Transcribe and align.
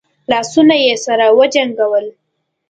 لاسونه 0.31 0.75
يې 0.85 0.95
سره 1.05 1.25
وجنګول. 1.39 2.05